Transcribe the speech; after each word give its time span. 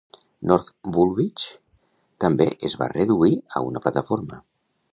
North 0.51 0.71
Woolwich 0.95 1.43
també 2.25 2.47
es 2.71 2.77
va 2.85 2.89
reduir 2.97 3.37
a 3.61 3.65
una 3.69 3.85
plataforma. 3.87 4.41